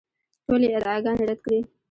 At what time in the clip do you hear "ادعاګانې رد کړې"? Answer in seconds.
0.77-1.59